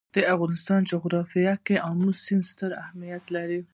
د 0.15 0.17
افغانستان 0.33 0.79
جغرافیه 0.91 1.53
کې 1.65 1.75
آمو 1.89 2.09
سیند 2.23 2.43
ستر 2.51 2.71
اهمیت 2.83 3.23
لري. 3.35 3.61